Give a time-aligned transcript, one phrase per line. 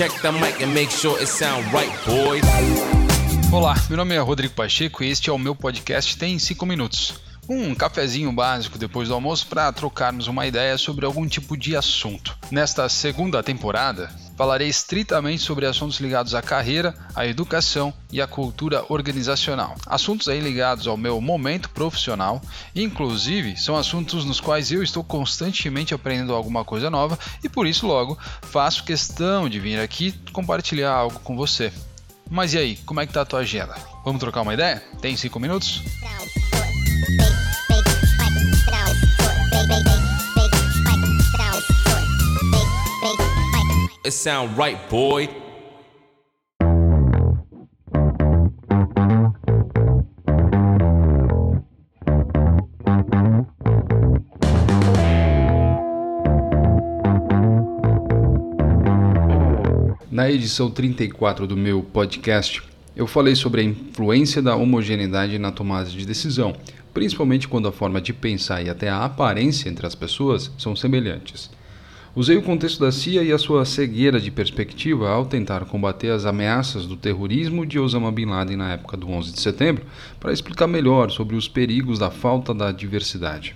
[0.00, 2.42] Check the mic and make sure it sound right, boys.
[3.52, 7.20] Olá, meu nome é Rodrigo Pacheco e este é o meu podcast Tem 5 Minutos.
[7.46, 12.34] Um cafezinho básico depois do almoço para trocarmos uma ideia sobre algum tipo de assunto.
[12.50, 14.10] Nesta segunda temporada,
[14.40, 19.74] falarei estritamente sobre assuntos ligados à carreira, à educação e à cultura organizacional.
[19.84, 22.40] Assuntos aí ligados ao meu momento profissional,
[22.74, 27.86] inclusive são assuntos nos quais eu estou constantemente aprendendo alguma coisa nova e por isso
[27.86, 31.70] logo faço questão de vir aqui compartilhar algo com você.
[32.30, 33.74] Mas e aí, como é que tá a tua agenda?
[34.06, 34.82] Vamos trocar uma ideia?
[35.02, 35.82] Tem cinco minutos?
[44.02, 45.28] It sound right, boy.
[60.10, 62.62] Na edição 34 do meu podcast,
[62.96, 66.56] eu falei sobre a influência da homogeneidade na tomada de decisão,
[66.94, 71.50] principalmente quando a forma de pensar e até a aparência entre as pessoas são semelhantes.
[72.14, 76.26] Usei o contexto da CIA e a sua cegueira de perspectiva ao tentar combater as
[76.26, 79.84] ameaças do terrorismo de Osama Bin Laden na época do 11 de setembro
[80.18, 83.54] para explicar melhor sobre os perigos da falta da diversidade.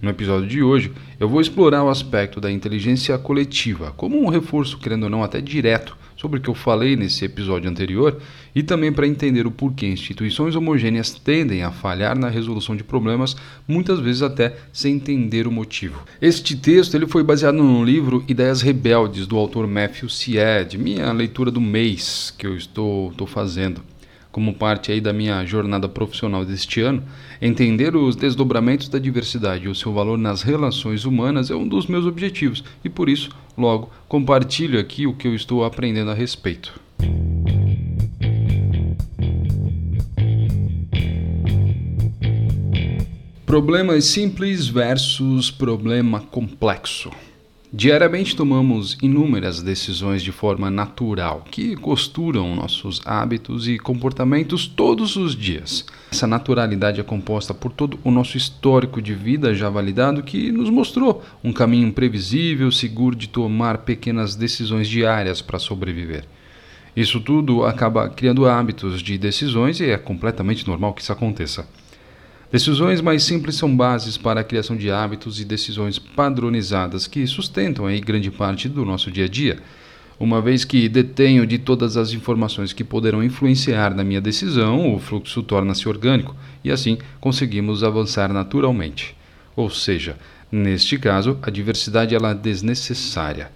[0.00, 4.78] No episódio de hoje, eu vou explorar o aspecto da inteligência coletiva, como um reforço,
[4.78, 8.18] querendo ou não, até direto, sobre o que eu falei nesse episódio anterior,
[8.54, 9.88] e também para entender o porquê.
[9.88, 13.36] Instituições homogêneas tendem a falhar na resolução de problemas,
[13.68, 16.02] muitas vezes até sem entender o motivo.
[16.22, 21.50] Este texto ele foi baseado no livro Ideias Rebeldes, do autor Matthew Syed, minha leitura
[21.50, 23.82] do mês que eu estou, estou fazendo
[24.34, 27.04] como parte aí da minha jornada profissional deste ano,
[27.40, 31.86] entender os desdobramentos da diversidade e o seu valor nas relações humanas é um dos
[31.86, 36.80] meus objetivos e por isso, logo, compartilho aqui o que eu estou aprendendo a respeito.
[43.46, 47.12] Problema simples versus problema complexo.
[47.76, 55.34] Diariamente tomamos inúmeras decisões de forma natural, que costuram nossos hábitos e comportamentos todos os
[55.34, 55.84] dias.
[56.12, 60.70] Essa naturalidade é composta por todo o nosso histórico de vida já validado que nos
[60.70, 66.24] mostrou um caminho previsível, seguro de tomar pequenas decisões diárias para sobreviver.
[66.94, 71.66] Isso tudo acaba criando hábitos de decisões e é completamente normal que isso aconteça.
[72.50, 77.86] Decisões mais simples são bases para a criação de hábitos e decisões padronizadas que sustentam
[77.86, 79.58] aí grande parte do nosso dia a dia.
[80.20, 85.00] Uma vez que detenho de todas as informações que poderão influenciar na minha decisão, o
[85.00, 89.16] fluxo torna-se orgânico e assim conseguimos avançar naturalmente.
[89.56, 90.16] Ou seja,
[90.50, 93.50] neste caso, a diversidade ela é desnecessária.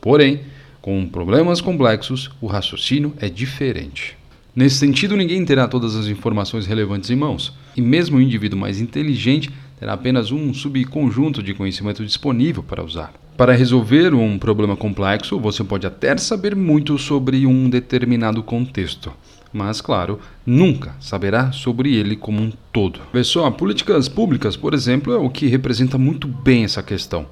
[0.00, 0.40] Porém,
[0.82, 4.19] com problemas complexos, o raciocínio é diferente.
[4.54, 8.80] Nesse sentido, ninguém terá todas as informações relevantes em mãos, e mesmo o indivíduo mais
[8.80, 13.12] inteligente terá apenas um subconjunto de conhecimento disponível para usar.
[13.36, 19.12] Para resolver um problema complexo, você pode até saber muito sobre um determinado contexto,
[19.52, 23.00] mas, claro, nunca saberá sobre ele como um todo.
[23.12, 27.26] Vê só, políticas públicas, por exemplo, é o que representa muito bem essa questão.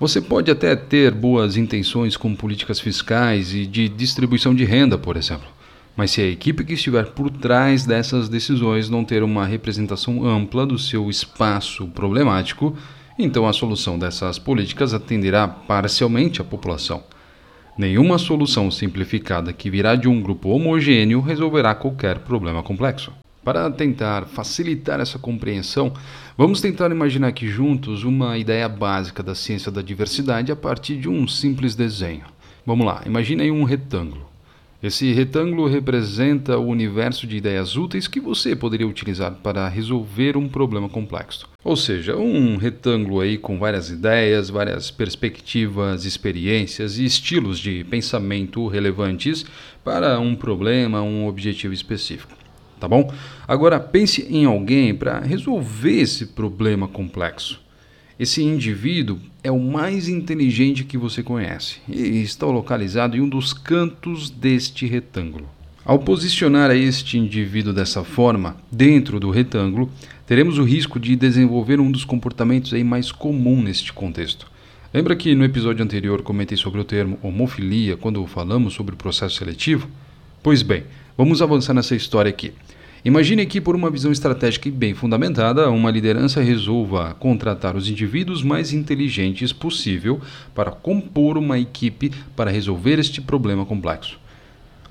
[0.00, 5.16] Você pode até ter boas intenções com políticas fiscais e de distribuição de renda, por
[5.16, 5.46] exemplo.
[5.96, 10.64] Mas se a equipe que estiver por trás dessas decisões não ter uma representação ampla
[10.64, 12.74] do seu espaço problemático,
[13.18, 17.02] então a solução dessas políticas atenderá parcialmente a população.
[17.76, 23.12] Nenhuma solução simplificada que virá de um grupo homogêneo resolverá qualquer problema complexo.
[23.44, 25.92] Para tentar facilitar essa compreensão,
[26.38, 31.08] vamos tentar imaginar aqui juntos uma ideia básica da ciência da diversidade a partir de
[31.08, 32.24] um simples desenho.
[32.64, 34.31] Vamos lá, imagine aí um retângulo.
[34.82, 40.48] Esse retângulo representa o universo de ideias úteis que você poderia utilizar para resolver um
[40.48, 41.48] problema complexo.
[41.62, 48.66] Ou seja, um retângulo aí com várias ideias, várias perspectivas, experiências e estilos de pensamento
[48.66, 49.46] relevantes
[49.84, 52.32] para um problema, um objetivo específico.
[52.80, 53.08] Tá bom?
[53.46, 57.60] Agora pense em alguém para resolver esse problema complexo.
[58.22, 63.52] Esse indivíduo é o mais inteligente que você conhece e está localizado em um dos
[63.52, 65.48] cantos deste retângulo.
[65.84, 69.90] Ao posicionar este indivíduo dessa forma, dentro do retângulo,
[70.24, 74.48] teremos o risco de desenvolver um dos comportamentos aí mais comum neste contexto.
[74.94, 79.34] Lembra que no episódio anterior comentei sobre o termo homofilia quando falamos sobre o processo
[79.34, 79.88] seletivo?
[80.40, 80.84] Pois bem,
[81.18, 82.52] vamos avançar nessa história aqui.
[83.04, 88.44] Imagine que, por uma visão estratégica e bem fundamentada, uma liderança resolva contratar os indivíduos
[88.44, 90.20] mais inteligentes possível
[90.54, 94.20] para compor uma equipe para resolver este problema complexo.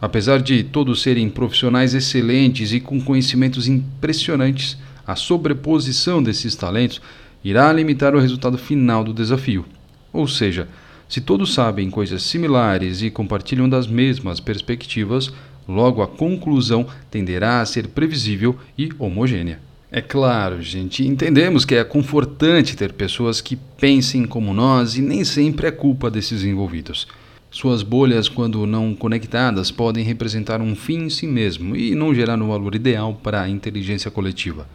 [0.01, 4.77] Apesar de todos serem profissionais excelentes e com conhecimentos impressionantes,
[5.07, 7.01] a sobreposição desses talentos
[7.41, 9.65] irá limitar o resultado final do desafio.
[10.11, 10.67] Ou seja,
[11.07, 15.31] se todos sabem coisas similares e compartilham das mesmas perspectivas,
[15.67, 19.59] Logo, a conclusão tenderá a ser previsível e homogênea.
[19.91, 25.25] É claro, gente, entendemos que é confortante ter pessoas que pensem como nós e nem
[25.25, 27.07] sempre é culpa desses envolvidos.
[27.49, 32.41] Suas bolhas, quando não conectadas, podem representar um fim em si mesmo e não gerar
[32.41, 34.65] um valor ideal para a inteligência coletiva.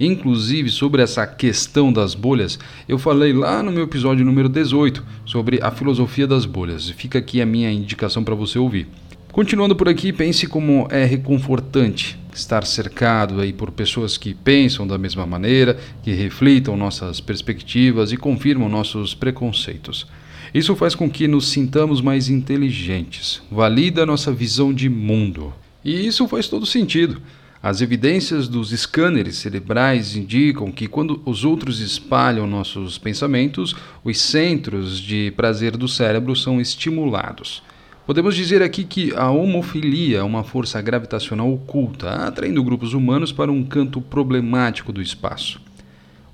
[0.00, 2.58] Inclusive, sobre essa questão das bolhas,
[2.88, 6.88] eu falei lá no meu episódio número 18 sobre a filosofia das bolhas.
[6.88, 8.88] Fica aqui a minha indicação para você ouvir.
[9.34, 14.96] Continuando por aqui, pense como é reconfortante estar cercado aí por pessoas que pensam da
[14.96, 20.06] mesma maneira, que reflitam nossas perspectivas e confirmam nossos preconceitos.
[20.54, 25.52] Isso faz com que nos sintamos mais inteligentes, valida nossa visão de mundo.
[25.84, 27.20] E isso faz todo sentido.
[27.60, 35.00] As evidências dos scanners cerebrais indicam que quando os outros espalham nossos pensamentos, os centros
[35.00, 37.64] de prazer do cérebro são estimulados.
[38.06, 43.50] Podemos dizer aqui que a homofilia é uma força gravitacional oculta, atraindo grupos humanos para
[43.50, 45.58] um canto problemático do espaço.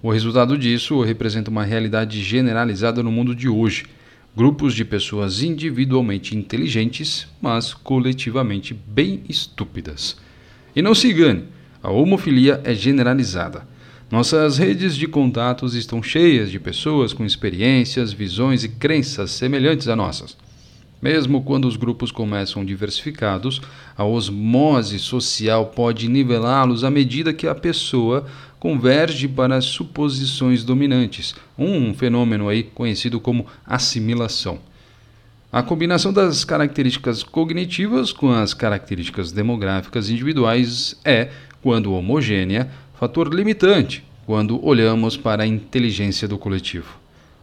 [0.02, 3.84] O resultado disso representa uma realidade generalizada no mundo de hoje.
[4.36, 10.16] Grupos de pessoas individualmente inteligentes, mas coletivamente bem estúpidas.
[10.74, 11.44] E não se engane,
[11.80, 13.64] a homofilia é generalizada.
[14.10, 19.94] Nossas redes de contatos estão cheias de pessoas com experiências, visões e crenças semelhantes a
[19.94, 20.36] nossas.
[21.00, 23.60] Mesmo quando os grupos começam diversificados,
[23.96, 28.26] a osmose social pode nivelá-los à medida que a pessoa
[28.58, 34.58] converge para as suposições dominantes, um fenômeno aí conhecido como assimilação.
[35.50, 41.30] A combinação das características cognitivas com as características demográficas individuais é,
[41.62, 46.99] quando homogênea, fator limitante quando olhamos para a inteligência do coletivo.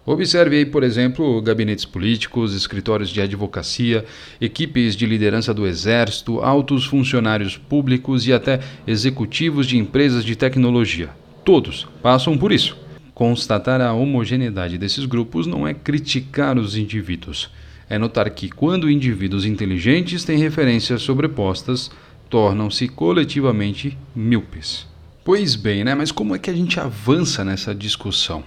[0.09, 4.05] Observe aí, por exemplo, gabinetes políticos, escritórios de advocacia,
[4.39, 11.09] equipes de liderança do exército, altos funcionários públicos e até executivos de empresas de tecnologia.
[11.43, 12.77] Todos passam por isso.
[13.13, 17.49] Constatar a homogeneidade desses grupos não é criticar os indivíduos,
[17.89, 21.91] é notar que quando indivíduos inteligentes têm referências sobrepostas,
[22.29, 24.87] tornam-se coletivamente míopes.
[25.25, 25.93] Pois bem, né?
[25.93, 28.45] Mas como é que a gente avança nessa discussão?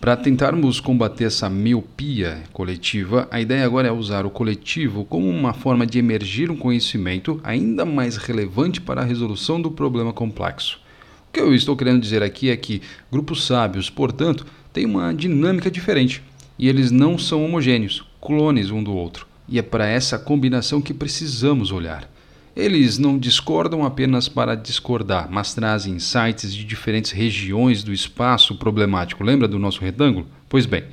[0.00, 5.52] Para tentarmos combater essa miopia coletiva, a ideia agora é usar o coletivo como uma
[5.52, 10.80] forma de emergir um conhecimento ainda mais relevante para a resolução do problema complexo.
[11.28, 12.80] O que eu estou querendo dizer aqui é que
[13.12, 16.22] grupos sábios, portanto, têm uma dinâmica diferente
[16.58, 19.26] e eles não são homogêneos, clones um do outro.
[19.46, 22.10] E é para essa combinação que precisamos olhar.
[22.54, 29.22] Eles não discordam apenas para discordar, mas trazem insights de diferentes regiões do espaço problemático.
[29.22, 30.26] Lembra do nosso retângulo?
[30.48, 30.84] Pois bem,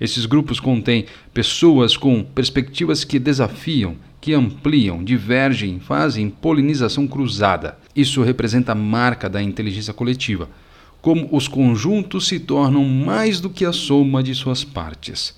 [0.00, 7.78] esses grupos contêm pessoas com perspectivas que desafiam, que ampliam, divergem, fazem polinização cruzada.
[7.94, 10.48] Isso representa a marca da inteligência coletiva,
[11.00, 15.34] como os conjuntos se tornam mais do que a soma de suas partes.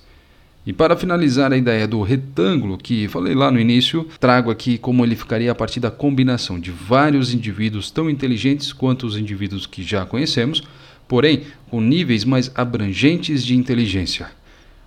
[0.65, 5.05] E para finalizar a ideia do retângulo que falei lá no início, trago aqui como
[5.05, 9.83] ele ficaria a partir da combinação de vários indivíduos tão inteligentes quanto os indivíduos que
[9.83, 10.63] já conhecemos,
[11.07, 14.31] porém com níveis mais abrangentes de inteligência.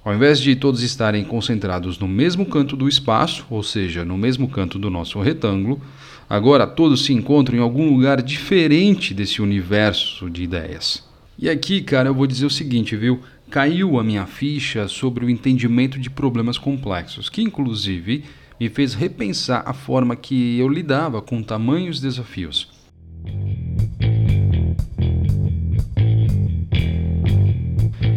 [0.04, 4.49] Ao invés de todos estarem concentrados no mesmo canto do espaço, ou seja, no mesmo
[4.49, 5.80] canto do nosso retângulo,
[6.28, 11.06] agora todos se encontram em algum lugar diferente desse universo de ideias.
[11.38, 13.20] E aqui, cara, eu vou dizer o seguinte, viu?
[13.50, 18.24] Caiu a minha ficha sobre o entendimento de problemas complexos, que inclusive
[18.60, 22.68] me fez repensar a forma que eu lidava com tamanhos desafios.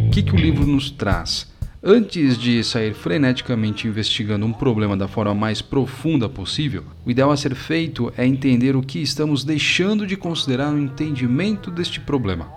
[0.08, 1.50] O que, que o livro nos traz?
[1.84, 7.38] Antes de sair freneticamente investigando um problema da forma mais profunda possível, o ideal a
[7.38, 12.52] ser feito é entender o que estamos deixando de considerar no entendimento deste problema.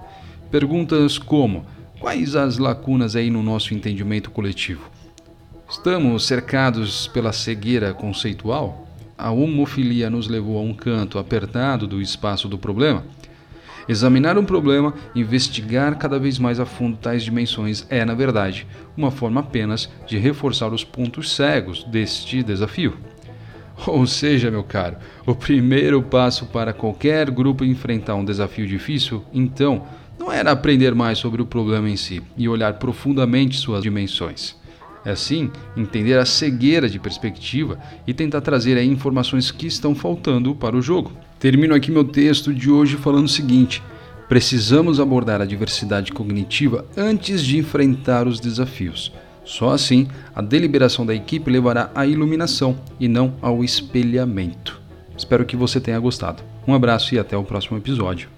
[0.50, 1.64] Perguntas como:
[2.04, 4.90] Quais as lacunas aí no nosso entendimento coletivo?
[5.66, 8.86] Estamos cercados pela cegueira conceitual?
[9.16, 13.02] A homofilia nos levou a um canto apertado do espaço do problema?
[13.88, 19.10] Examinar um problema, investigar cada vez mais a fundo tais dimensões é, na verdade, uma
[19.10, 22.98] forma apenas de reforçar os pontos cegos deste desafio.
[23.86, 29.86] Ou seja, meu caro, o primeiro passo para qualquer grupo enfrentar um desafio difícil, então,
[30.24, 34.56] não era aprender mais sobre o problema em si e olhar profundamente suas dimensões.
[35.04, 40.54] É assim entender a cegueira de perspectiva e tentar trazer aí informações que estão faltando
[40.54, 41.12] para o jogo.
[41.38, 43.82] Termino aqui meu texto de hoje falando o seguinte:
[44.26, 49.12] precisamos abordar a diversidade cognitiva antes de enfrentar os desafios.
[49.44, 54.80] Só assim, a deliberação da equipe levará à iluminação e não ao espelhamento.
[55.14, 56.42] Espero que você tenha gostado.
[56.66, 58.33] Um abraço e até o próximo episódio.